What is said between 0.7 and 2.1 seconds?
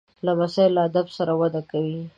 له ادب سره وده کوي.